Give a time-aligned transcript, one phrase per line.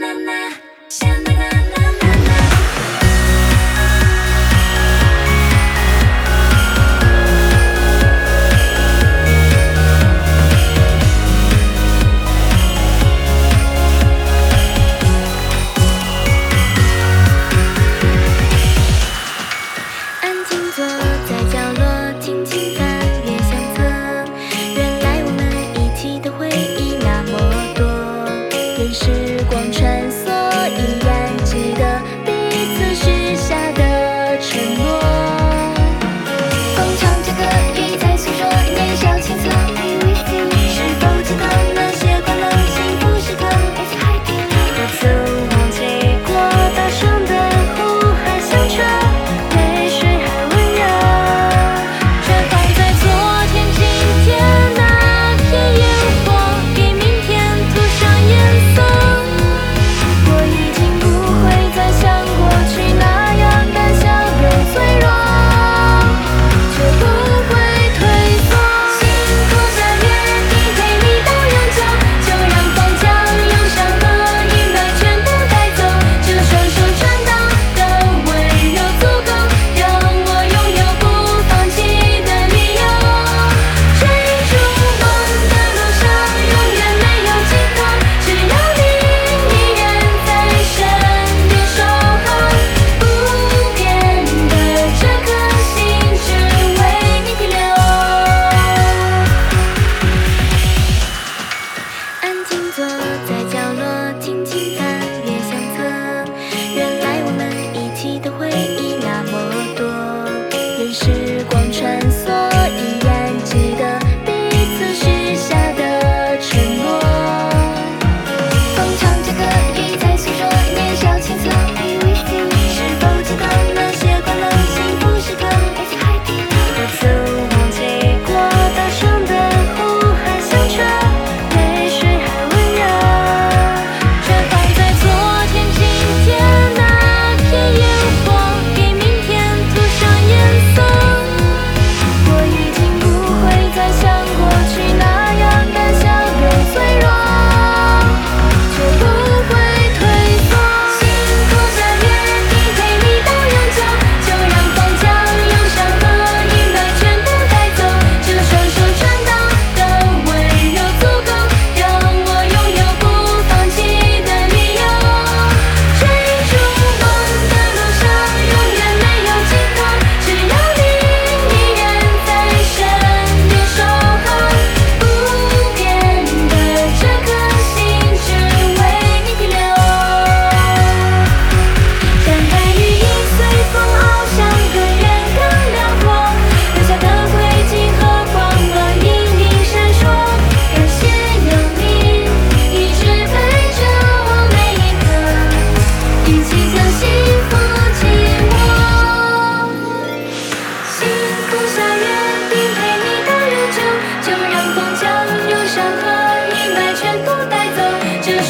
[0.00, 0.50] na na
[0.88, 1.31] na.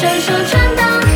[0.03, 1.12] 随手传达